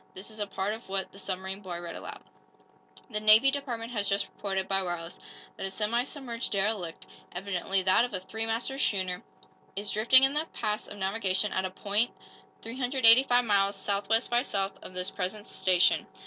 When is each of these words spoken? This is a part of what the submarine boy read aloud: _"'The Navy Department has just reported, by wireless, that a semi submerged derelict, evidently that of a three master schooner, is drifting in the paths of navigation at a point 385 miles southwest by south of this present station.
This 0.15 0.31
is 0.31 0.39
a 0.39 0.47
part 0.47 0.73
of 0.73 0.89
what 0.89 1.11
the 1.11 1.19
submarine 1.19 1.61
boy 1.61 1.79
read 1.79 1.95
aloud: 1.95 2.23
_"'The 3.11 3.19
Navy 3.21 3.51
Department 3.51 3.91
has 3.91 4.09
just 4.09 4.25
reported, 4.29 4.67
by 4.67 4.81
wireless, 4.81 5.19
that 5.55 5.65
a 5.67 5.69
semi 5.69 6.03
submerged 6.05 6.51
derelict, 6.51 7.05
evidently 7.33 7.83
that 7.83 8.03
of 8.03 8.11
a 8.11 8.19
three 8.19 8.47
master 8.47 8.79
schooner, 8.79 9.21
is 9.75 9.91
drifting 9.91 10.23
in 10.23 10.33
the 10.33 10.47
paths 10.53 10.87
of 10.87 10.97
navigation 10.97 11.53
at 11.53 11.65
a 11.65 11.69
point 11.69 12.09
385 12.63 13.45
miles 13.45 13.75
southwest 13.75 14.31
by 14.31 14.41
south 14.41 14.75
of 14.81 14.95
this 14.95 15.11
present 15.11 15.47
station. 15.47 16.07